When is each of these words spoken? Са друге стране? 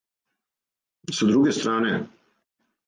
Са 1.19 1.27
друге 1.33 1.55
стране? 1.61 1.95